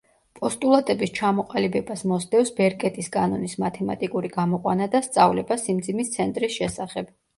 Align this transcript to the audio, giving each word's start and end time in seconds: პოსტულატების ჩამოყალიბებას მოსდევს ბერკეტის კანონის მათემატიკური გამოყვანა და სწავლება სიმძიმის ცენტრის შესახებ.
პოსტულატების 0.37 1.11
ჩამოყალიბებას 1.17 2.01
მოსდევს 2.11 2.51
ბერკეტის 2.61 3.11
კანონის 3.17 3.55
მათემატიკური 3.65 4.33
გამოყვანა 4.39 4.89
და 4.97 5.03
სწავლება 5.09 5.59
სიმძიმის 5.67 6.15
ცენტრის 6.19 6.57
შესახებ. 6.61 7.15